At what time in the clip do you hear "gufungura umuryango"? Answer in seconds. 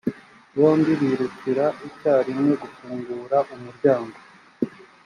2.63-4.17